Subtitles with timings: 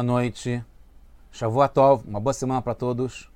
[0.00, 0.64] Boa noite.
[1.30, 3.30] Shavuot uma boa semana para todos.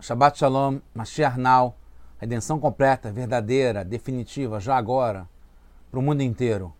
[0.00, 1.76] Shabbat Shalom, Mashiach Now,
[2.18, 5.28] redenção completa, verdadeira, definitiva, já agora,
[5.90, 6.74] para o mundo inteiro.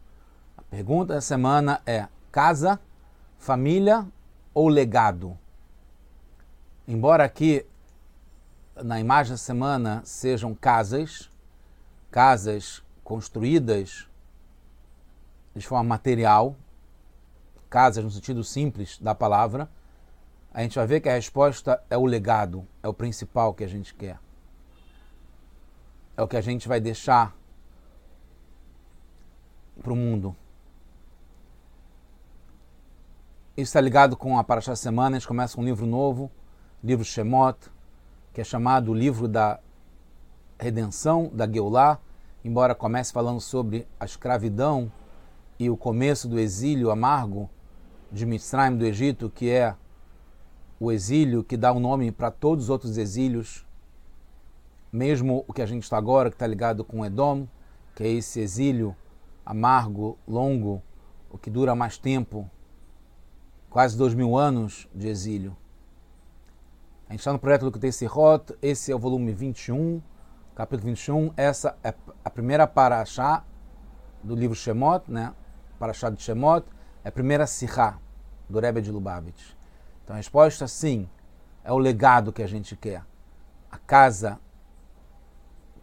[0.59, 2.81] A pergunta da semana é: casa,
[3.39, 4.05] família
[4.52, 5.38] ou legado?
[6.86, 7.64] Embora aqui
[8.74, 11.30] na imagem da semana sejam casas,
[12.11, 14.09] casas construídas
[15.54, 16.56] de forma material,
[17.73, 19.66] casas no sentido simples da palavra,
[20.52, 23.66] a gente vai ver que a resposta é o legado, é o principal que a
[23.66, 24.19] gente quer.
[26.14, 27.34] É o que a gente vai deixar
[29.83, 30.37] para o mundo.
[33.56, 36.30] Isso está ligado com a Paraxá Semana, a gente começa um livro novo,
[36.84, 37.56] livro Shemot,
[38.34, 39.59] que é chamado o livro da
[40.61, 41.98] redenção, da Geulah,
[42.45, 44.92] embora comece falando sobre a escravidão
[45.59, 47.48] e o começo do exílio amargo,
[48.12, 49.75] de Mitzrayim, do Egito, que é
[50.79, 53.67] o exílio que dá o um nome para todos os outros exílios,
[54.92, 57.48] mesmo o que a gente está agora, que está ligado com Edom,
[57.95, 58.95] que é esse exílio
[59.47, 60.83] amargo, longo,
[61.31, 62.51] o que dura mais tempo,
[63.70, 65.56] quase dois mil anos de exílio.
[67.08, 70.03] A gente está no projeto do Sirot, esse é o volume 21,
[70.55, 73.42] capítulo 21, essa é a primeira paraxá
[74.23, 75.34] do livro Shemot, né?
[75.79, 76.67] Paraxá de Shemot,
[77.03, 78.02] é a primeira Sihá
[78.53, 79.55] do Rebbe de Lubavitch.
[80.05, 81.08] Então a resposta sim,
[81.64, 83.05] é o legado que a gente quer.
[83.70, 84.39] A casa,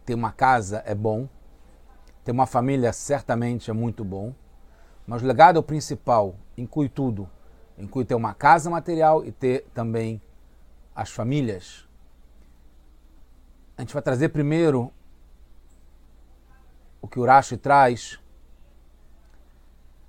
[0.04, 1.28] ter uma casa é bom,
[2.24, 4.34] ter uma família certamente é muito bom,
[5.06, 7.28] mas o legado é o principal, inclui tudo.
[7.76, 10.20] Inclui ter uma casa material e ter também
[10.94, 11.88] as famílias.
[13.76, 14.92] A gente vai trazer primeiro
[17.00, 18.20] o que o Rashi traz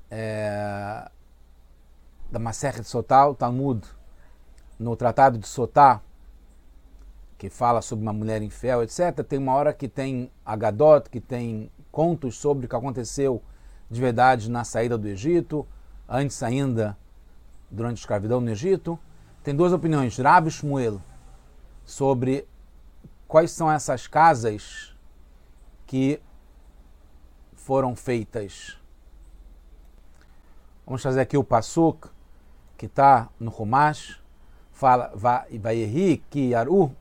[0.10, 1.10] é,
[2.32, 3.86] da Maserhet Sotá, o Talmud,
[4.80, 6.02] no Tratado de Sotá,
[7.38, 11.70] que fala sobre uma mulher infiel, etc., tem uma hora que tem Agadot, que tem
[11.92, 13.42] contos sobre o que aconteceu
[13.90, 15.68] de verdade na saída do Egito,
[16.08, 16.98] antes ainda,
[17.70, 18.98] durante a escravidão no Egito.
[19.44, 21.02] Tem duas opiniões, Rav Shmuel,
[21.84, 22.48] sobre
[23.28, 24.96] quais são essas casas
[25.86, 26.22] que
[27.56, 28.82] foram feitas
[30.92, 32.10] Vamos fazer aqui o Pasuk,
[32.82, 34.20] que está no Rumash,
[34.72, 36.92] fala, Vayehi ki yaru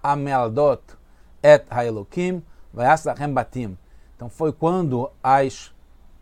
[0.00, 0.96] ameldot
[1.42, 2.40] et haelokim
[2.72, 3.76] vayasachem batim.
[4.14, 5.74] Então foi quando as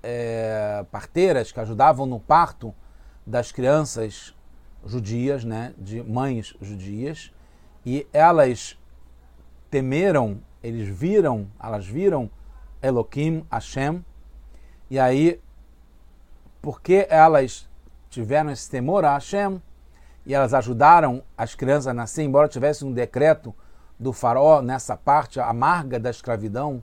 [0.02, 2.74] é, parteiras que ajudavam no parto
[3.26, 4.34] das crianças
[4.86, 7.30] judias, né, de mães judias,
[7.84, 8.78] e elas
[9.70, 12.30] temeram, eles viram, elas viram
[12.80, 14.02] Eloquim, Hashem,
[14.88, 15.38] e aí
[16.62, 17.68] porque elas
[18.12, 19.60] tiveram esse temor a Hashem
[20.26, 23.54] e elas ajudaram as crianças a nascer, embora tivesse um decreto
[23.98, 26.82] do faraó nessa parte amarga da escravidão,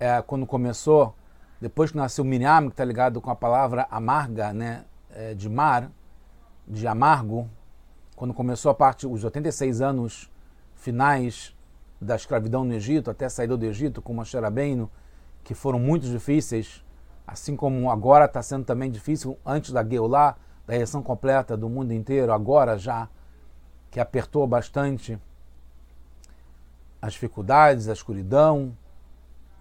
[0.00, 1.14] é, quando começou,
[1.60, 5.88] depois que nasceu Miriam, que está ligado com a palavra amarga, né, é, de mar,
[6.66, 7.48] de amargo,
[8.16, 10.30] quando começou a parte, os 86 anos
[10.74, 11.54] finais
[12.00, 14.90] da escravidão no Egito, até a saída do Egito, com Moshe Rabbeinu,
[15.44, 16.84] que foram muito difíceis,
[17.32, 21.92] assim como agora está sendo também difícil, antes da Geulah, da reação completa do mundo
[21.92, 23.08] inteiro, agora já,
[23.90, 25.18] que apertou bastante
[27.00, 28.76] as dificuldades, a escuridão,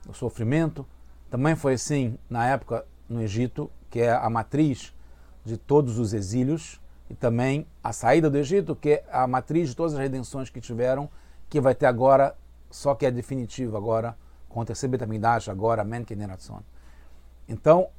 [0.08, 0.86] o sofrimento.
[1.30, 4.94] Também foi assim na época no Egito, que é a matriz
[5.46, 6.80] de todos os exílios,
[7.10, 10.60] e também a saída do Egito, que é a matriz de todas as redenções que
[10.60, 11.10] tiveram,
[11.50, 12.36] que vai ter agora,
[12.70, 14.16] só que é definitivo agora,
[14.50, 16.62] com terceiro Betamidash, agora, Men Keneratzon.
[17.48, 17.90] Então,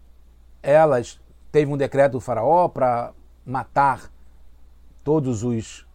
[0.63, 1.21] elas
[1.51, 3.13] teve um decreto do faraó para
[3.45, 4.11] matar
[5.05, 5.87] todos os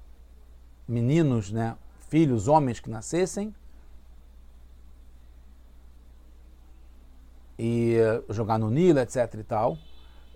[0.87, 1.75] meninos, né,
[2.09, 3.53] filhos, homens que nascessem
[7.57, 7.95] e
[8.29, 9.77] jogar no Nilo, etc e tal.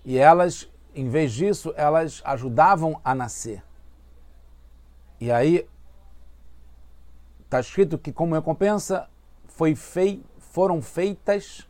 [0.03, 3.63] E elas, em vez disso, elas ajudavam a nascer.
[5.19, 5.67] E aí
[7.43, 9.07] está escrito que como recompensa
[9.45, 11.67] foi fei, foram feitas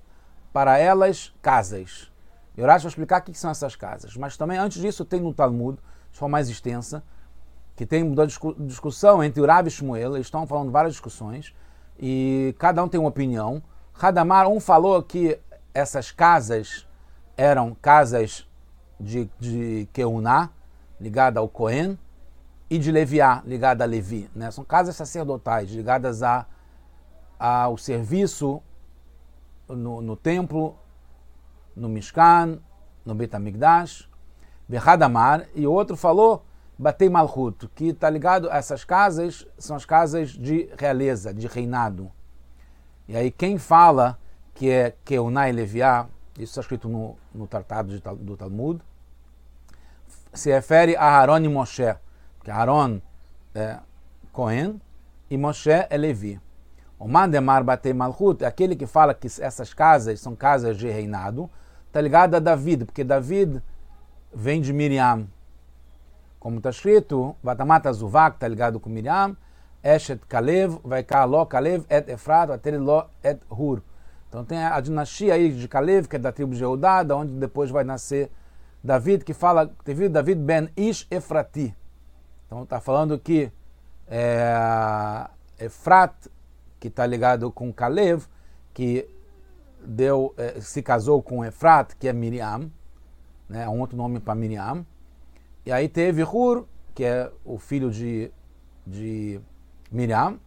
[0.54, 2.12] para elas casas.
[2.58, 4.16] E Horácio vai explicar o que são essas casas.
[4.18, 5.78] Mas também, antes disso, tem no Talmud,
[6.12, 7.04] de forma mais extensa,
[7.76, 8.28] que tem uma
[8.60, 11.54] discussão entre Urav e Shmuel, eles estão falando várias discussões,
[11.98, 13.64] e cada um tem uma opinião.
[14.00, 15.40] Hadamar, um falou que
[15.74, 16.88] essas casas
[17.38, 18.48] eram casas
[19.00, 20.50] de, de Keuná,
[21.00, 21.98] ligada ao Cohen,
[22.70, 24.30] e de Leviá, ligada a Levi.
[24.36, 24.50] Né?
[24.52, 26.46] São casas sacerdotais, ligadas a,
[27.40, 28.62] ao serviço
[29.76, 30.78] no, no templo,
[31.76, 32.60] no Mishkan,
[33.06, 34.10] no Bet HaMikdash.
[34.68, 36.46] Berradamar, e outro falou
[36.78, 42.10] Batei Malhut, que está ligado a essas casas, são as casas de realeza, de reinado.
[43.08, 44.18] E aí quem fala
[44.54, 48.82] que é Keunai Leviá, isso está escrito no, no tratado de, do Talmud,
[50.34, 51.96] se refere a Aaron e Moshe,
[52.44, 53.02] que Aaron
[53.54, 53.78] é
[54.32, 54.82] Cohen
[55.30, 56.40] e Moshe é Levi.
[57.02, 57.96] O Mandemar Batei
[58.42, 61.50] é aquele que fala que essas casas são casas de reinado,
[61.88, 63.60] está ligado a David, porque David
[64.32, 65.26] vem de Miriam,
[66.40, 69.36] como está escrito, Vatamata Zuvak, está ligado com Miriam,
[69.84, 73.82] Eshet Kalev, vai Lo Kalev, Et Efrat, Lo Et Hur.
[74.30, 77.34] Então tem a dinastia aí de Kalev, que é da tribo de Eudá, da onde
[77.34, 78.30] depois vai nascer
[78.84, 81.76] David, que fala, teve David ben Ish Efrati.
[82.46, 83.52] Então está falando que
[84.08, 85.28] é,
[85.60, 86.14] Efrat,
[86.82, 88.26] que está ligado com Kalev,
[88.74, 89.08] que
[89.80, 92.72] deu, é, se casou com Efrat, que é Miriam,
[93.48, 94.84] né, um outro nome para Miriam,
[95.64, 98.32] e aí teve Hur, que é o filho de,
[98.86, 99.40] de
[99.92, 100.40] Miriam.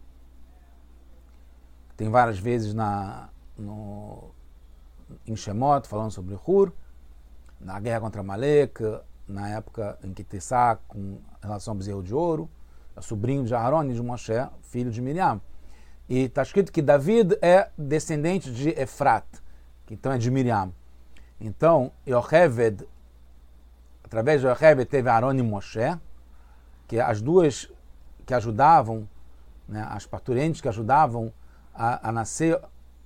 [1.95, 4.31] Tem várias vezes na, no,
[5.25, 6.73] em Shemot falando sobre Hur.
[7.61, 8.83] Na guerra contra Malek,
[9.25, 12.49] na época em que Tessá, com relação ao bezerro de ouro,
[12.93, 14.33] é sobrinho de Aaron e de Moshe,
[14.63, 15.39] filho de Miriam.
[16.07, 19.25] E está escrito que David é descendente de Efrat,
[19.85, 20.71] que então é de Miriam.
[21.39, 22.87] Então, Yocheved
[24.03, 25.99] através de Rebbe teve Aaron e Moshe,
[26.87, 27.69] que as duas
[28.25, 29.09] que ajudavam,
[29.67, 31.33] né, as parturientes que ajudavam
[31.73, 32.59] a, a nascer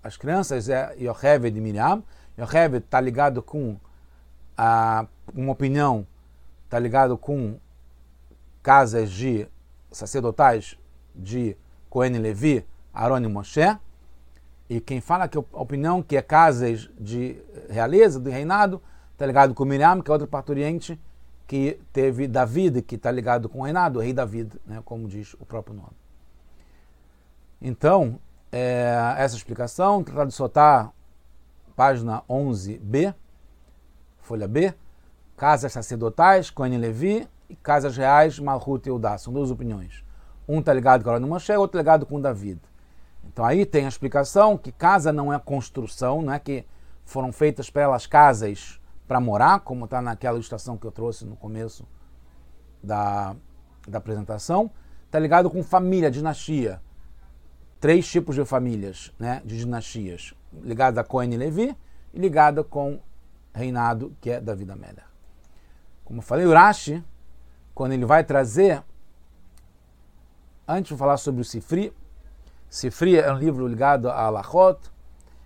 [0.04, 2.04] as crianças é Yocheved e Miriam.
[2.38, 3.78] Yocheved está ligado com
[4.58, 6.06] a, uma opinião,
[6.66, 7.58] está ligado com
[8.62, 9.48] casas de
[9.92, 10.78] sacerdotais
[11.16, 11.58] de
[11.90, 12.66] Cohen e Levi,
[13.00, 13.78] Aaron e Moshe.
[14.70, 18.82] E quem fala que a opinião que é casas de realeza, do reinado,
[19.14, 21.00] está ligado com Miriam, que é outra parturiente
[21.48, 25.34] que teve David, que está ligado com o reinado, o rei David, né, como diz
[25.40, 25.98] o próprio nome.
[27.60, 28.20] Então,
[28.52, 30.92] é, essa explicação, Tratado de Sotá,
[31.76, 33.16] página 11b,
[34.20, 34.74] folha B,
[35.36, 39.18] casas sacerdotais, Cohen e Levi, e casas reais, Malhut e Eudá.
[39.18, 40.04] São duas opiniões.
[40.48, 42.60] Um está ligado com a Moshe, outro tá ligado com David.
[43.40, 46.66] Então aí tem a explicação que casa não é construção, não é que
[47.06, 51.38] foram feitas para elas casas para morar, como está naquela ilustração que eu trouxe no
[51.38, 51.88] começo
[52.84, 53.34] da,
[53.88, 54.70] da apresentação.
[55.06, 56.82] Está ligado com família, dinastia.
[57.80, 60.34] Três tipos de famílias, né, de dinastias.
[60.62, 61.78] Ligada a Cohen e Levi
[62.14, 63.00] e ligada com
[63.54, 65.08] reinado, que é Davi da Melech.
[66.04, 67.02] Como eu falei, o Rashi,
[67.74, 68.84] quando ele vai trazer,
[70.68, 71.94] antes de falar sobre o Sifri,
[72.70, 74.80] Sifri é um livro ligado a Alachot,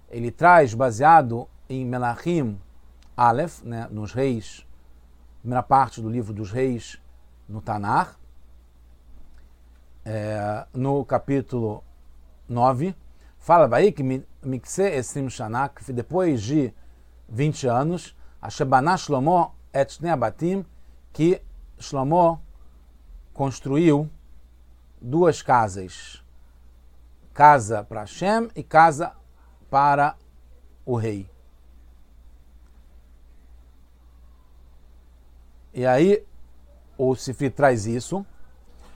[0.10, 2.60] ele traz, baseado em Melachim
[3.16, 4.68] Aleph, né, nos reis,
[5.40, 7.02] primeira parte do livro dos reis
[7.48, 8.20] no Tanar,
[10.04, 11.82] é, no capítulo
[12.50, 12.94] 9,
[13.40, 14.04] fala aí que
[14.44, 16.74] Mikse Esrim Shanak, depois de
[17.30, 20.66] 20 anos, a Shebanah Shlomo et Abatim,
[21.14, 21.42] que
[21.80, 22.42] Shlomo
[23.34, 24.10] construiu
[25.02, 26.23] duas casas,
[27.34, 29.14] casa para Hashem e casa
[29.70, 30.16] para
[30.86, 31.30] o rei.
[35.74, 36.24] E aí
[36.98, 38.26] o Sifri traz isso.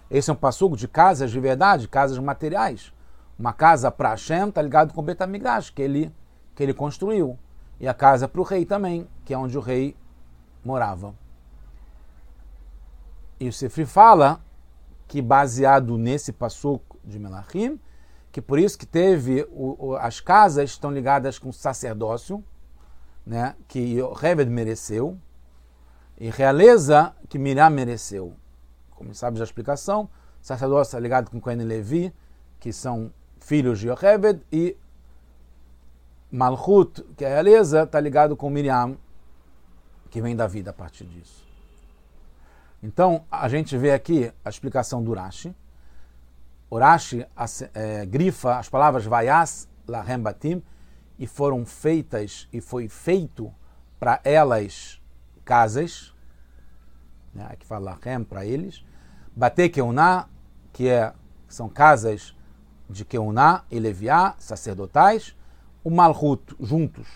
[0.10, 2.94] Esse é um passugo de casas de verdade, casas materiais.
[3.38, 6.14] Uma casa para Hashem está ligado com o Betamigrash, que ele,
[6.56, 7.38] que ele construiu.
[7.80, 9.96] E a casa para o rei também, que é onde o rei
[10.64, 11.14] morava.
[13.40, 14.40] E o Sifri fala
[15.08, 17.80] que baseado nesse passuco de Melachim,
[18.38, 22.44] que por isso que teve o, o, as casas estão ligadas com sacerdócio,
[23.26, 25.18] né, que Reved mereceu,
[26.20, 28.36] e realeza que Miriam mereceu.
[28.92, 30.08] Como sabe a explicação,
[30.40, 32.14] sacerdócio está ligado com Cohen e Levi,
[32.60, 34.78] que são filhos de Yocheved, e
[36.32, 39.00] Malchut, que é a realeza, está ligado com Miriam,
[40.12, 41.44] que vem da vida a partir disso.
[42.84, 45.56] Então, a gente vê aqui a explicação do Rashi.
[46.70, 47.26] O Rashi
[47.74, 50.64] é, grifa as palavras Vayas Lahem Batim,
[51.18, 53.54] e foram feitas, e foi feito
[54.00, 55.02] para elas
[55.44, 56.14] casas,
[57.34, 58.84] né, que fala Lachem para eles,
[59.36, 60.28] Bate Keuná,
[60.72, 61.14] que é,
[61.48, 62.36] são casas
[62.90, 65.36] de Keuná e Leviá, sacerdotais,
[65.84, 67.08] o Malhut, juntos,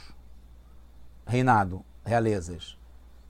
[1.26, 2.78] reinado, realezas,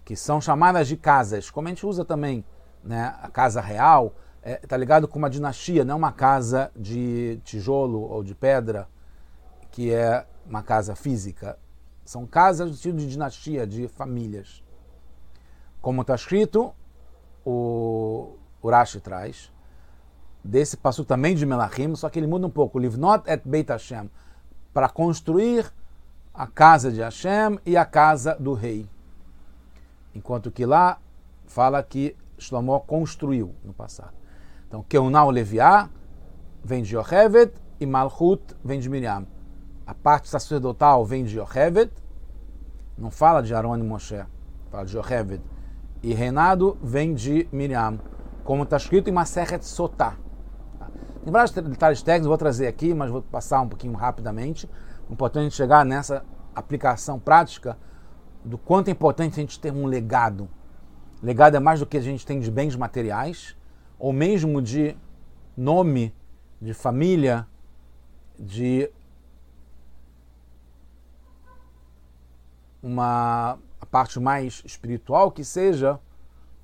[0.06, 2.46] que são chamadas de casas, como a gente usa também
[2.84, 8.02] né, a casa real, é, tá ligado com uma dinastia, não uma casa de tijolo
[8.02, 8.88] ou de pedra,
[9.70, 11.58] que é uma casa física.
[12.04, 14.64] São casas do estilo de dinastia, de famílias.
[15.82, 16.74] Como está escrito,
[17.46, 19.52] o, o Rashi traz,
[20.44, 22.80] desse passo também de Melachim, só que ele muda um pouco.
[22.80, 24.10] Livnot et Beit Hashem,
[24.74, 25.72] para construir
[26.34, 28.90] a casa de Hashem e a casa do rei.
[30.16, 31.00] Enquanto que lá
[31.46, 34.21] fala que Shlomo construiu no passado.
[34.72, 35.90] Então, Keunah Leviá
[36.64, 39.28] vem de Yocheved e Malchut vem de Miriam.
[39.86, 41.92] A parte sacerdotal vem de Yocheved,
[42.98, 44.24] não fala de Aaron e Moshe,
[44.70, 45.44] fala de Yocheved.
[46.02, 48.00] E reinado vem de Miriam,
[48.46, 50.16] como está escrito em Maseret Sotá.
[51.22, 54.70] Tem vários detalhes técnicos, vou trazer aqui, mas vou passar um pouquinho rapidamente.
[55.10, 56.24] Importante chegar nessa
[56.56, 57.78] aplicação prática
[58.46, 60.48] do quanto é importante a gente ter um legado.
[61.22, 63.58] Legado é mais do que a gente tem de bens materiais,
[64.02, 64.98] ou mesmo de
[65.56, 66.12] nome,
[66.60, 67.46] de família,
[68.38, 68.90] de
[72.82, 73.60] uma
[73.92, 76.00] parte mais espiritual que seja,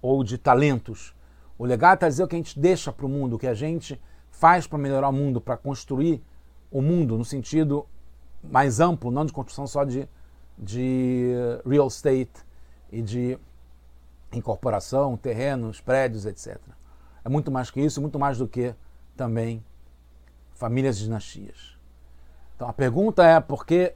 [0.01, 1.13] ou de talentos.
[1.59, 3.53] O legado está dizer o que a gente deixa para o mundo, o que a
[3.53, 4.01] gente
[4.31, 6.23] faz para melhorar o mundo, para construir
[6.71, 7.85] o mundo no sentido
[8.41, 10.09] mais amplo, não de construção só de,
[10.57, 12.43] de real estate
[12.91, 13.37] e de
[14.33, 16.57] incorporação, terrenos, prédios, etc.
[17.27, 18.73] É muito mais que isso, muito mais do que
[19.13, 19.61] também
[20.53, 21.77] famílias e dinastias.
[22.55, 23.93] Então a pergunta é por que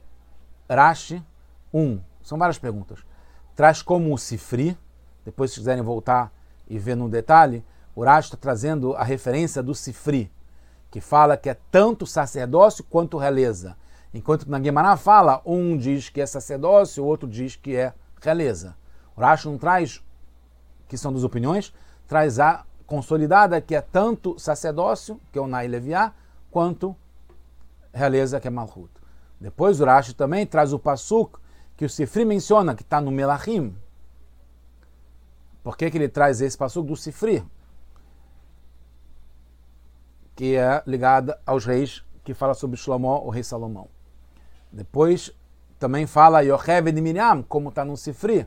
[0.68, 1.24] Rashi,
[1.72, 2.98] um, são várias perguntas,
[3.56, 4.76] traz como o Sifri,
[5.24, 6.30] depois se quiserem voltar
[6.68, 10.30] e ver no detalhe, o Rashi está trazendo a referência do Sifri,
[10.90, 13.78] que fala que é tanto sacerdócio quanto realeza.
[14.12, 18.76] Enquanto na Guimarães fala, um diz que é sacerdócio, o outro diz que é realeza.
[19.16, 20.04] O Rashi não traz,
[20.86, 21.72] que são duas opiniões,
[22.06, 26.12] traz a consolidada, que é tanto sacerdócio, que é o Nai Leviá,
[26.50, 26.96] quanto
[27.92, 28.90] realeza, que é Malchut.
[29.40, 31.38] Depois o Rashi também traz o Passuk,
[31.76, 33.74] que o Sifri menciona, que está no Melachim.
[35.62, 37.44] Por que, que ele traz esse Passuk do Sifri?
[40.34, 43.88] que é ligada aos reis, que fala sobre Shlomo, o rei Salomão.
[44.72, 45.30] Depois
[45.78, 48.46] também fala Yocheve de Miriam, como está no Sifri.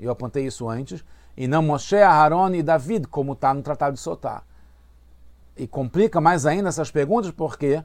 [0.00, 1.04] Eu apontei isso antes.
[1.36, 4.42] E não Moshe, Aaron e David, como está no Tratado de Sotá.
[5.56, 7.82] E complica mais ainda essas perguntas porque,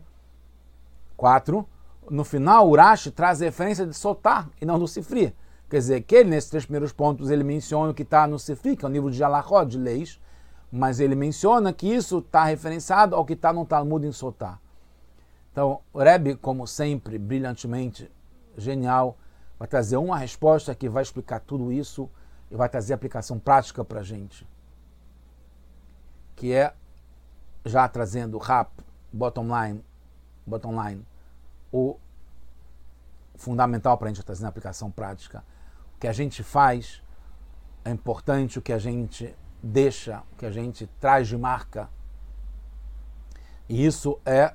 [1.15, 1.67] quatro,
[2.09, 5.35] no final, Urashi traz referência de Sotá e não do Sifri.
[5.69, 8.77] Quer dizer, que ele, nesses três primeiros pontos, ele menciona o que está no Sifri,
[8.77, 10.19] que é o livro de Jalachot, de leis,
[10.71, 14.59] mas ele menciona que isso está referenciado ao que está no Talmud em Sotá.
[15.51, 18.09] Então, o Rebbe, como sempre, brilhantemente,
[18.57, 19.17] genial,
[19.57, 22.09] vai trazer uma resposta que vai explicar tudo isso
[22.49, 24.47] e vai trazer aplicação prática para a gente.
[26.35, 26.73] Que é,
[27.65, 28.69] já trazendo rap,
[29.11, 29.83] bottom line,
[30.45, 31.05] bottom line,
[31.71, 31.97] o
[33.35, 35.43] fundamental para a gente trazer na aplicação prática.
[35.95, 37.01] O que a gente faz
[37.83, 41.89] é importante, o que a gente deixa, que a gente traz de marca.
[43.67, 44.53] E isso é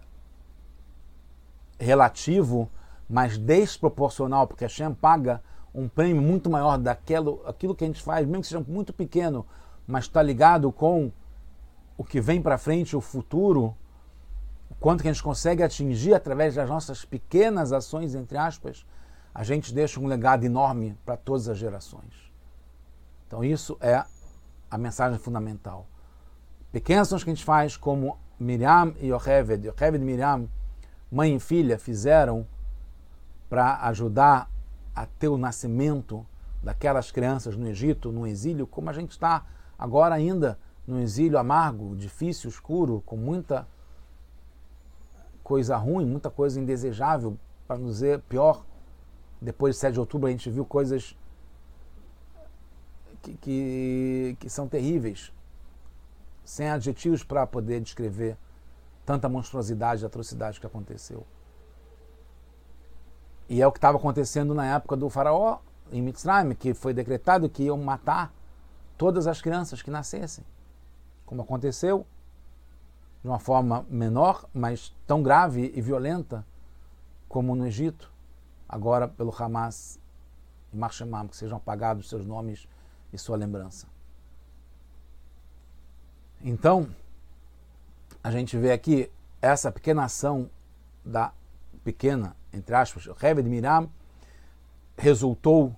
[1.78, 2.70] relativo,
[3.08, 5.42] mas desproporcional, porque a Shem paga
[5.75, 9.47] um prêmio muito maior daquilo aquilo que a gente faz, mesmo que seja muito pequeno,
[9.87, 11.11] mas está ligado com
[11.97, 13.75] o que vem para frente, o futuro,
[14.71, 18.85] o quanto que a gente consegue atingir através das nossas pequenas ações, entre aspas,
[19.35, 22.33] a gente deixa um legado enorme para todas as gerações.
[23.26, 24.05] Então isso é
[24.71, 25.87] a mensagem fundamental.
[26.71, 30.49] Pequenas ações que a gente faz, como Miriam e Yocheved, Yocheved e Miriam,
[31.11, 32.47] mãe e filha, fizeram
[33.49, 34.50] para ajudar
[34.94, 36.26] a ter o nascimento
[36.62, 39.44] daquelas crianças no Egito, no exílio, como a gente está
[39.78, 43.66] agora ainda no exílio amargo, difícil, escuro, com muita
[45.42, 48.64] coisa ruim, muita coisa indesejável, para não dizer pior.
[49.40, 51.16] Depois de 7 de outubro a gente viu coisas
[53.22, 55.32] que, que, que são terríveis,
[56.44, 58.37] sem adjetivos para poder descrever
[59.04, 61.26] tanta monstruosidade e atrocidade que aconteceu.
[63.52, 65.59] E é o que estava acontecendo na época do faraó
[65.92, 68.32] em Mitzrayim, que foi decretado que iam matar
[68.97, 70.42] todas as crianças que nascessem.
[71.26, 72.06] Como aconteceu,
[73.21, 76.47] de uma forma menor, mas tão grave e violenta
[77.28, 78.11] como no Egito,
[78.66, 80.00] agora pelo Hamas
[80.73, 82.66] e Marshemam, que sejam apagados seus nomes
[83.12, 83.87] e sua lembrança.
[86.40, 86.88] Então,
[88.25, 90.49] a gente vê aqui essa pequena ação
[91.04, 91.35] da
[91.85, 93.90] pequena, entre aspas, Rebe de Miram,
[94.97, 95.75] resultou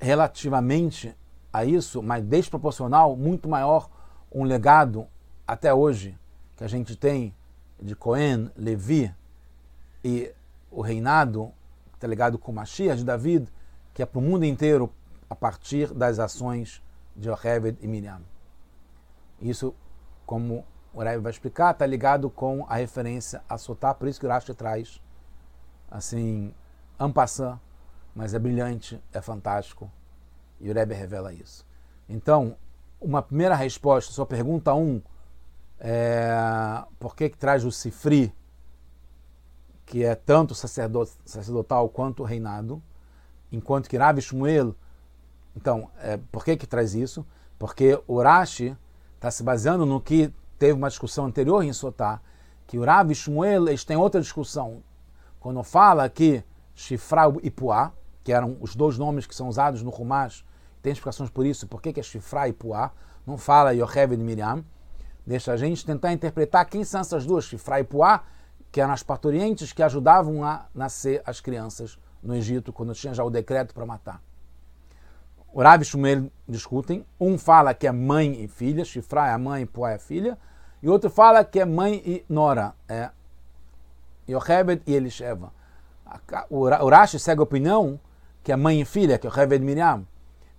[0.00, 1.14] relativamente
[1.52, 3.88] a isso, mas desproporcional, muito maior,
[4.32, 5.06] um legado
[5.46, 6.18] até hoje
[6.56, 7.34] que a gente tem
[7.80, 9.14] de Cohen, Levi
[10.02, 10.32] e
[10.70, 11.52] o reinado,
[11.90, 13.48] que está ligado com Mashiach de David,
[13.92, 14.90] que é para o mundo inteiro,
[15.28, 16.82] a partir das ações
[17.14, 18.22] de Yocheved e Miriam.
[19.40, 19.74] Isso,
[20.24, 24.26] como o Rebbe vai explicar, está ligado com a referência a Sotá, por isso que
[24.26, 25.00] o Rashi traz,
[25.90, 26.54] assim,
[26.98, 27.58] ampassã,
[28.14, 29.90] mas é brilhante, é fantástico,
[30.60, 31.66] e o Rebbe revela isso.
[32.08, 32.56] Então,
[33.00, 35.02] uma primeira resposta, sua pergunta 1, um,
[35.80, 38.32] é, por que, que traz o Sifri,
[39.86, 42.82] que é tanto sacerdotal quanto reinado,
[43.50, 44.74] enquanto que Rav Shmuel,
[45.56, 47.26] então, é, por que que traz isso?
[47.58, 48.76] Porque o Rashi
[49.16, 50.32] está se baseando no que
[50.62, 52.20] teve uma discussão anterior em Sotá,
[52.68, 54.80] que o Rav Shmuel, eles têm outra discussão.
[55.40, 57.90] Quando fala que Shifra e Puá,
[58.22, 60.44] que eram os dois nomes que são usados no Rumash,
[60.80, 62.92] tem explicações por isso, por que, é Shifra e Puá,
[63.26, 64.64] não fala Yocheved e Miriam,
[65.26, 68.22] deixa a gente tentar interpretar quem são essas duas, Shifra e Puá,
[68.70, 73.24] que eram as parturientes que ajudavam a nascer as crianças no Egito, quando tinha já
[73.24, 74.22] o decreto para matar.
[75.52, 77.04] O Rav e Shumel discutem.
[77.20, 79.98] Um fala que é mãe e filha, Shifra é a mãe e Puá é a
[79.98, 80.38] filha.
[80.82, 83.10] E outro fala que é mãe e nora, é
[84.28, 85.52] Yochebed e Elisheva.
[86.50, 88.00] O Rashi segue a opinião
[88.42, 90.06] que é mãe e filha, que é Yochebed e Miriam.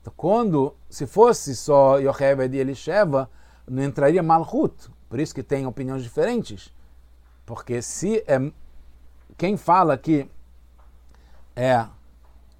[0.01, 3.29] Então, quando, se fosse só Yochebed e Elisheva,
[3.67, 4.89] não entraria Malchut.
[5.09, 6.73] Por isso que tem opiniões diferentes.
[7.45, 8.39] Porque se é
[9.37, 10.29] quem fala que
[11.55, 11.85] é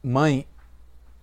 [0.03, 0.47] mãe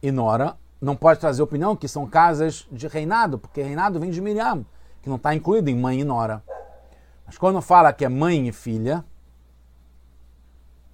[0.03, 4.21] e nora, não pode trazer opinião que são casas de reinado, porque reinado vem de
[4.21, 4.65] Miriam,
[5.03, 6.43] que não está incluído em mãe e nora.
[7.27, 9.05] Mas quando fala que é mãe e filha,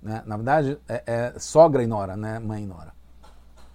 [0.03, 2.95] né, na verdade é, é, sogra e nora, né, mãe e nora.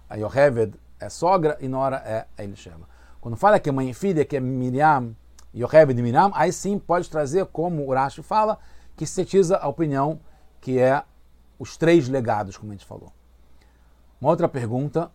[0.08, 2.88] A Yoheved é sogra e nora é Elisheva.
[3.20, 5.14] Quando fala que é mãe e filha, que é Miriam,
[5.54, 8.58] Yoheved e Miriam, aí sim pode trazer, como o Rashi fala,
[8.96, 10.20] que sintetiza a opinião
[10.60, 11.02] que é
[11.58, 13.12] os três legados, como a gente falou.
[14.20, 15.10] Uma outra pergunta,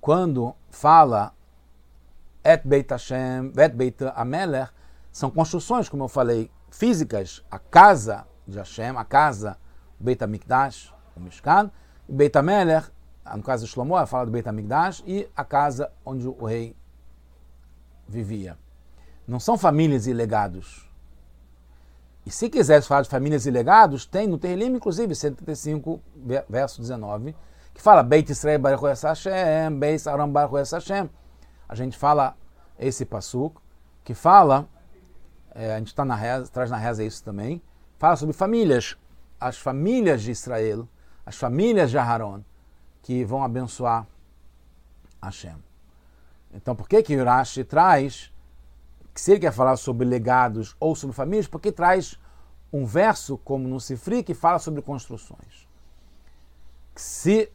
[0.00, 1.32] quando fala
[2.44, 4.72] Et Beit Hashem, Et Beit Ameler,
[5.12, 9.58] são construções, como eu falei, físicas, a casa de Hashem, a casa
[9.98, 11.70] Beit HaMikdash, o Mishkan,
[12.08, 12.90] e Beit Ameler,
[13.34, 16.76] no caso de Shlomo, fala do Beit HaMikdash, e a casa onde o rei
[18.06, 18.56] vivia.
[19.26, 20.88] Não são famílias e legados
[22.28, 25.98] e se quiser falar de famílias e legados, tem no Terrilim, inclusive, 75,
[26.46, 27.34] verso 19,
[27.72, 31.08] que fala Beit Israel Baruch Hashem, Beit Aram Baruch Hashem.
[31.68, 32.36] A gente fala
[32.78, 33.62] esse passuco,
[34.04, 34.68] que fala,
[35.54, 37.60] é, a gente está na reza, traz na reza isso também,
[37.98, 38.96] fala sobre famílias,
[39.40, 40.88] as famílias de Israel,
[41.26, 42.42] as famílias de Aharon,
[43.02, 44.06] que vão abençoar
[45.22, 45.56] Hashem.
[46.52, 48.32] Então, por que que Urashi traz
[49.18, 52.16] que se ele quer falar sobre legados ou sobre famílias, porque traz
[52.72, 55.66] um verso como no Sifri que fala sobre construções.
[56.94, 57.50] Se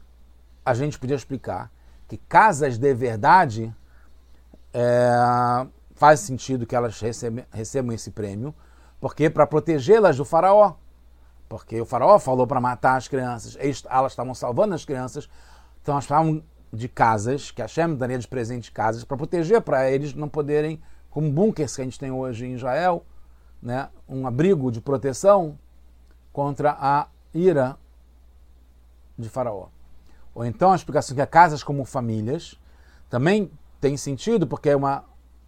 [0.62, 1.72] a gente podia explicar
[2.06, 3.74] que casas de verdade
[4.74, 8.52] é, faz sentido que elas recebem, recebam esse prêmio,
[9.00, 10.74] porque para protegê-las do faraó.
[11.48, 13.56] Porque o faraó falou para matar as crianças,
[13.88, 15.28] elas estavam salvando as crianças,
[15.80, 19.88] então elas falavam de casas, que a Shem daria de presente casas, para proteger, para
[19.88, 23.04] eles não poderem como bunkers que a gente tem hoje em Israel,
[23.62, 25.56] né, um abrigo de proteção
[26.32, 27.76] contra a ira
[29.16, 29.68] de Faraó.
[30.34, 32.58] Ou então a explicação que é casas como famílias
[33.08, 33.48] também
[33.84, 35.04] tem sentido porque é uma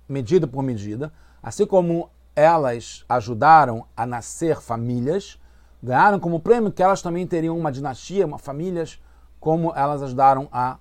[0.07, 1.11] medida por medida,
[1.42, 5.40] assim como elas ajudaram a nascer famílias,
[5.83, 9.03] ganharam como prêmio que elas também teriam uma dinastia, uma famílias,
[9.40, 10.79] como elas ajudaram a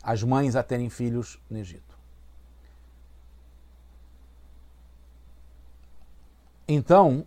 [0.00, 1.98] as mães a terem filhos no Egito.
[6.68, 7.26] Então,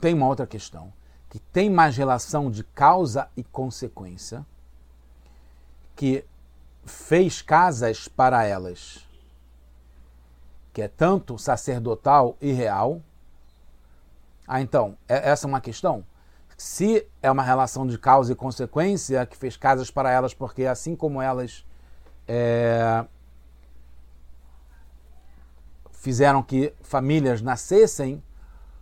[0.00, 0.92] tem uma outra questão,
[1.28, 4.46] que tem mais relação de causa e consequência,
[5.96, 6.24] que
[6.86, 9.06] fez casas para elas,
[10.72, 13.02] que é tanto sacerdotal e real.
[14.46, 16.04] Ah, então, é, essa é uma questão.
[16.56, 20.96] Se é uma relação de causa e consequência que fez casas para elas, porque assim
[20.96, 21.66] como elas
[22.26, 23.04] é,
[25.92, 28.22] fizeram que famílias nascessem,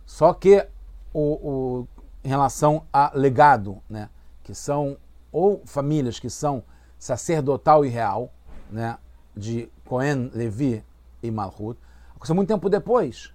[0.05, 0.65] só que
[1.11, 1.87] o, o,
[2.23, 4.09] em relação a legado, né,
[4.43, 4.97] que são
[5.31, 6.63] ou famílias que são
[7.05, 8.31] sacerdotal e real,
[8.71, 8.97] né,
[9.37, 10.83] de Cohen, Levi
[11.21, 13.31] e Malchut, aconteceu muito tempo depois.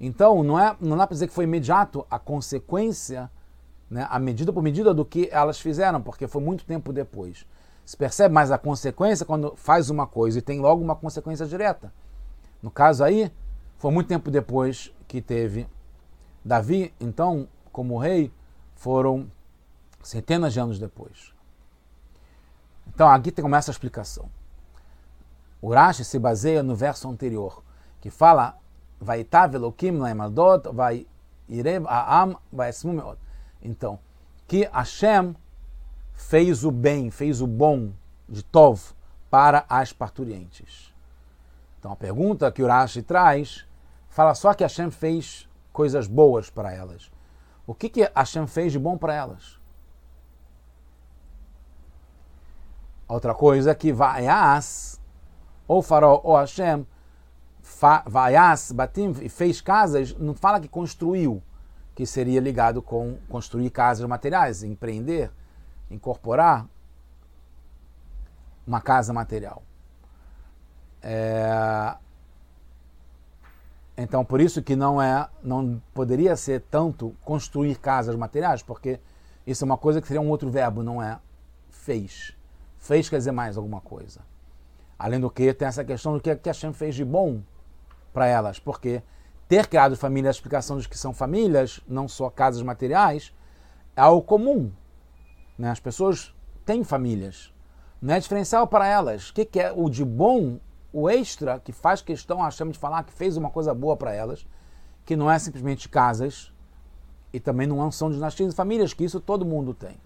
[0.00, 3.28] Então, não, é, não dá para dizer que foi imediato a consequência,
[3.90, 7.44] né, a medida por medida do que elas fizeram, porque foi muito tempo depois.
[7.84, 11.92] Se percebe mais a consequência quando faz uma coisa e tem logo uma consequência direta.
[12.62, 13.32] No caso aí,
[13.78, 15.66] foi muito tempo depois que teve
[16.44, 18.30] Davi, então, como rei,
[18.76, 19.28] foram
[20.04, 21.36] centenas de anos depois.
[22.94, 24.28] Então aqui começa a explicação.
[25.60, 27.62] O Rashi se baseia no verso anterior,
[28.00, 28.56] que fala
[29.00, 31.06] vai Elokim Laimaldot, vai
[31.48, 33.18] Irev Aam, vai Meot.
[33.62, 33.98] Então,
[34.46, 35.34] que Hashem
[36.14, 37.92] fez o bem, fez o bom
[38.28, 38.92] de Tov
[39.30, 40.92] para as parturientes.
[41.78, 43.66] Então a pergunta que o Rashi traz
[44.08, 47.10] fala só que Hashem fez coisas boas para elas.
[47.66, 49.57] O que, que Hashem fez de bom para elas?
[53.08, 55.00] Outra coisa é que Vaias,
[55.66, 56.86] ou Faraó ou Hashem,
[58.06, 61.42] Vaias, Batim, e fez casas, não fala que construiu,
[61.94, 65.30] que seria ligado com construir casas materiais, empreender,
[65.90, 66.66] incorporar
[68.66, 69.62] uma casa material.
[71.02, 71.96] É...
[73.96, 79.00] Então, por isso que não é, não poderia ser tanto construir casas materiais, porque
[79.46, 81.18] isso é uma coisa que seria um outro verbo, não é
[81.70, 82.37] fez.
[82.88, 84.20] Fez quer dizer mais alguma coisa.
[84.98, 87.42] Além do que, tem essa questão do que, que Hashem fez de bom
[88.14, 89.02] para elas, porque
[89.46, 93.34] ter criado família, a explicação de que são famílias, não só casas materiais,
[93.94, 94.72] é algo comum.
[95.58, 95.70] Né?
[95.70, 97.52] As pessoas têm famílias.
[98.00, 99.28] Não é diferencial para elas.
[99.28, 100.58] O que, que é o de bom,
[100.90, 104.46] o extra, que faz questão, achamos de falar que fez uma coisa boa para elas,
[105.04, 106.54] que não é simplesmente casas
[107.34, 110.00] e também não são dinastias e famílias, que isso todo mundo tem.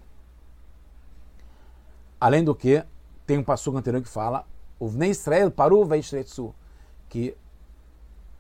[2.22, 2.85] Além do que,
[3.26, 4.46] tem um passo anterior que fala,
[4.78, 6.54] o Israel parou Veistretsu,
[7.08, 7.37] que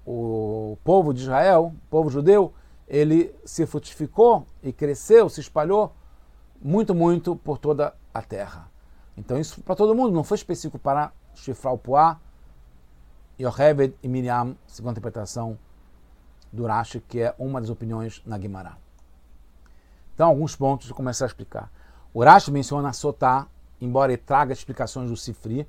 [0.06, 2.54] o povo de Israel, o povo judeu,
[2.86, 5.92] ele se frutificou e cresceu, se espalhou
[6.62, 8.70] muito, muito por toda a terra.
[9.16, 12.20] Então isso para todo mundo, não foi específico para Shifra Puá,
[13.36, 15.58] Yocheved e Miriam, segundo a interpretação
[16.52, 18.76] do Rashi, que é uma das opiniões na Guimará.
[20.14, 21.68] Então, alguns pontos eu começar a explicar.
[22.14, 23.48] O Rashi menciona Sotá,
[23.84, 25.66] embora ele traga explicações do Sifri,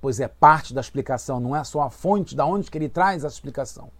[0.00, 3.22] pois é parte da explicação, não é só a fonte da onde que ele traz
[3.22, 3.90] essa explicação.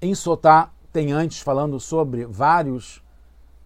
[0.00, 3.02] Em Sotá tem antes falando sobre vários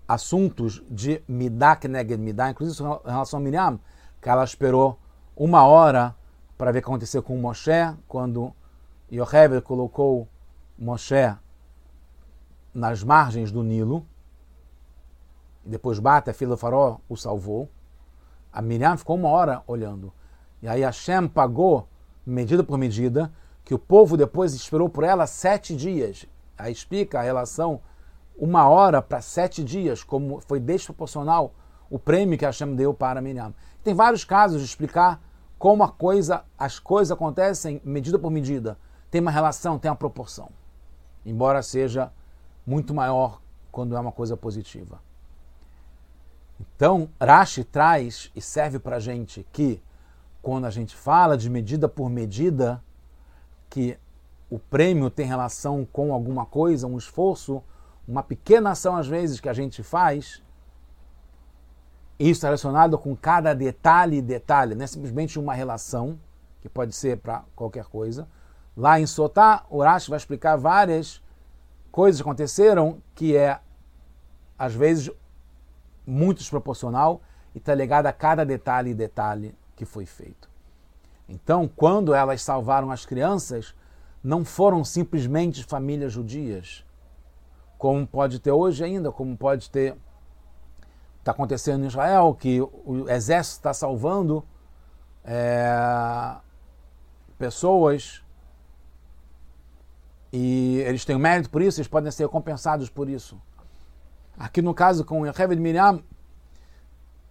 [0.06, 3.78] assuntos de Midah Keneged Midah, inclusive em relação a Miriam,
[4.20, 4.98] que ela esperou
[5.36, 6.14] uma hora
[6.58, 8.52] para ver o que aconteceu com Moshe, quando
[9.10, 10.28] Yocheved colocou
[10.78, 11.36] Moshe
[12.74, 14.04] nas margens do Nilo,
[15.64, 17.68] e depois Bata, a filha do faraó, o salvou.
[18.52, 20.12] A Miriam ficou uma hora olhando.
[20.62, 21.88] E aí Hashem pagou,
[22.24, 23.32] medida por medida,
[23.64, 26.26] que o povo depois esperou por ela sete dias.
[26.56, 27.80] Aí explica a relação
[28.36, 31.54] uma hora para sete dias, como foi desproporcional
[31.90, 33.54] o prêmio que Hashem deu para Miriam.
[33.82, 35.20] Tem vários casos de explicar
[35.58, 38.78] como coisa, as coisas acontecem medida por medida.
[39.10, 40.50] Tem uma relação, tem uma proporção.
[41.24, 42.12] Embora seja
[42.66, 45.00] muito maior quando é uma coisa positiva.
[46.76, 49.82] Então, Rashi traz e serve para a gente que,
[50.42, 52.82] quando a gente fala de medida por medida,
[53.70, 53.98] que
[54.50, 57.62] o prêmio tem relação com alguma coisa, um esforço,
[58.06, 60.42] uma pequena ação às vezes que a gente faz,
[62.18, 66.18] isso é relacionado com cada detalhe e detalhe, não é simplesmente uma relação,
[66.60, 68.28] que pode ser para qualquer coisa.
[68.76, 71.22] Lá em Sotá, Urash vai explicar várias
[71.92, 73.60] coisas que aconteceram que é,
[74.58, 75.10] às vezes,
[76.06, 77.20] muito desproporcional
[77.54, 80.48] e está ligado a cada detalhe e detalhe que foi feito.
[81.28, 83.74] Então, quando elas salvaram as crianças,
[84.22, 86.84] não foram simplesmente famílias judias,
[87.78, 89.96] como pode ter hoje ainda, como pode ter
[91.24, 94.44] está acontecendo em Israel, que o exército está salvando
[95.24, 96.36] é,
[97.38, 98.22] pessoas
[100.30, 103.40] e eles têm mérito por isso, eles podem ser compensados por isso.
[104.38, 106.02] Aqui no caso com Yocheved Miriam,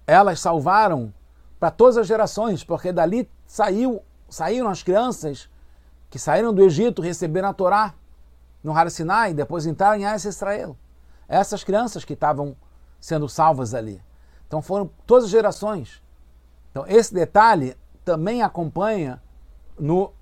[0.08, 1.14] elas salvaram
[1.60, 5.50] para todas as gerações, porque dali saiu, saíram as crianças
[6.10, 7.94] que saíram do Egito, receberam a Torá
[8.64, 10.78] no Har Sinai, depois entraram em Eretz Israel.
[11.28, 12.56] Essas crianças que estavam
[13.00, 14.02] sendo salvas ali.
[14.48, 16.02] Então foram todas as gerações.
[16.72, 19.22] Então esse detalhe também acompanha
[19.80, 20.14] no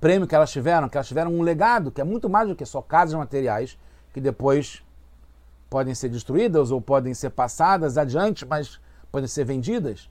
[0.00, 2.64] prêmio que elas tiveram, que elas tiveram um legado que é muito mais do que
[2.64, 3.78] só casas materiais
[4.12, 4.85] que depois
[5.76, 8.80] podem ser destruídas ou podem ser passadas adiante, mas
[9.12, 10.08] podem ser vendidas.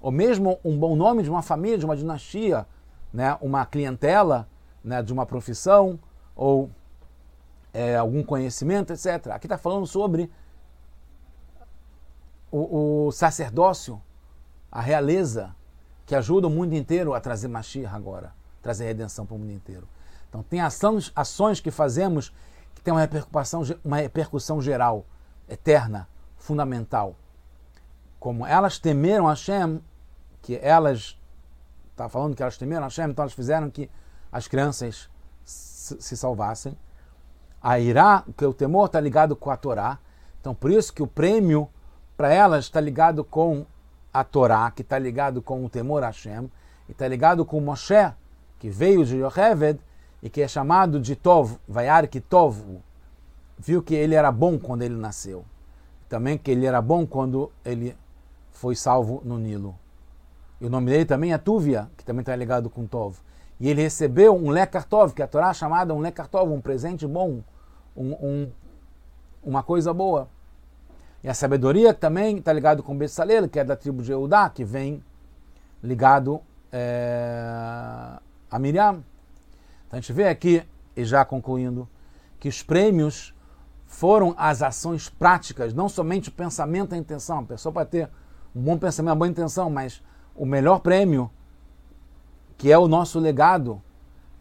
[0.00, 2.64] Ou mesmo um bom nome de uma família, de uma dinastia,
[3.12, 4.48] né, uma clientela,
[4.84, 5.98] né, de uma profissão
[6.36, 6.70] ou
[7.74, 9.32] é, algum conhecimento, etc.
[9.32, 10.30] Aqui está falando sobre
[12.48, 14.00] o, o, sacerdócio,
[14.70, 15.52] a realeza,
[16.06, 19.88] que ajuda o mundo inteiro a trazer Mashiach agora, trazer redenção para o mundo inteiro.
[20.28, 22.32] Então, tem ações, ações que fazemos
[22.82, 25.06] que têm uma repercussão, uma repercussão geral,
[25.48, 27.14] eterna, fundamental.
[28.18, 29.80] como elas temeram Hashem,
[30.42, 31.18] que elas,
[31.90, 33.88] está falando que elas temeram Hashem, então elas fizeram que
[34.30, 35.08] as crianças
[35.44, 36.76] se salvassem.
[37.60, 39.98] A Irá, que o temor está ligado com a Torá,
[40.40, 41.68] então por isso que o prêmio
[42.16, 43.64] para elas está ligado com
[44.12, 46.50] a Torá, que está ligado com o temor a Hashem,
[46.88, 48.12] e está ligado com Moshe,
[48.58, 49.80] que veio de Yocheved
[50.22, 52.80] e que é chamado de Tov, Vayar que Tov,
[53.58, 55.44] viu que ele era bom quando ele nasceu.
[56.08, 57.96] Também que ele era bom quando ele
[58.50, 59.76] foi salvo no Nilo.
[60.60, 63.16] E o nome dele também é Tuvia, que também está ligado com Tov.
[63.58, 66.60] E ele recebeu um Lekar Tov, que a Torá é chamada um Lekar Tov, um
[66.60, 67.42] presente bom,
[67.96, 68.50] um, um,
[69.42, 70.28] uma coisa boa.
[71.24, 74.64] E a sabedoria também está ligado com Betsalel, que é da tribo de Eudá, que
[74.64, 75.02] vem
[75.82, 78.18] ligado é,
[78.50, 79.02] a Miriam.
[79.92, 80.64] Então a gente vê aqui,
[80.96, 81.86] e já concluindo,
[82.40, 83.34] que os prêmios
[83.84, 87.40] foram as ações práticas, não somente o pensamento e a intenção.
[87.40, 88.08] A pessoa pode ter
[88.56, 90.02] um bom pensamento, uma boa intenção, mas
[90.34, 91.30] o melhor prêmio,
[92.56, 93.82] que é o nosso legado,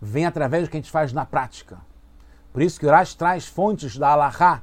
[0.02, 1.80] vem através do que a gente faz na prática.
[2.54, 4.62] Por isso que o traz fontes da Alahá,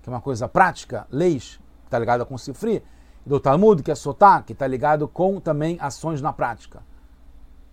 [0.00, 2.82] que é uma coisa prática, leis, que está ligada com o Sifri,
[3.26, 6.82] do Talmud, que é Sotá, que está ligado com também ações na prática.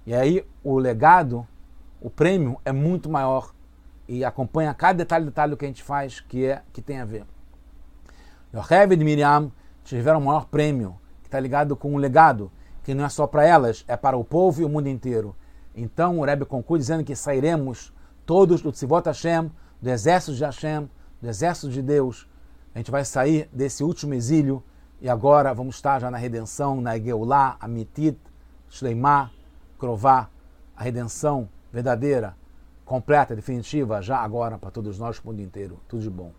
[0.05, 1.47] E aí o legado,
[1.99, 3.53] o prêmio é muito maior
[4.07, 7.05] e acompanha cada detalhe, detalhe do que a gente faz que é que tem a
[7.05, 7.25] ver.
[8.53, 9.51] Yocheved e Miriam
[9.83, 12.51] tiveram o maior prêmio, que está ligado com um legado,
[12.83, 15.35] que não é só para elas, é para o povo e o mundo inteiro.
[15.75, 17.93] Então o Rebbe conclui dizendo que sairemos
[18.25, 20.89] todos do Tzivot Hashem, do exército de Hashem,
[21.21, 22.27] do exército de Deus.
[22.73, 24.63] A gente vai sair desse último exílio
[25.01, 28.17] e agora vamos estar já na redenção, na Geulah, Amitit,
[28.69, 29.31] Shleimah,
[29.77, 30.29] Krová,
[30.75, 32.35] a redenção verdadeira,
[32.83, 35.79] completa, definitiva, já agora para todos nós, para o mundo inteiro.
[35.87, 36.31] Tudo de bom.